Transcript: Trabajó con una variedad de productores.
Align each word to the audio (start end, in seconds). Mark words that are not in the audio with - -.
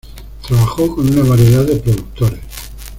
Trabajó 0.47 0.95
con 0.95 1.07
una 1.15 1.29
variedad 1.29 1.63
de 1.63 1.75
productores. 1.75 2.39